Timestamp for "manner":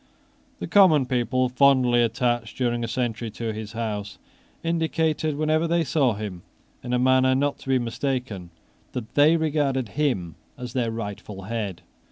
6.97-7.35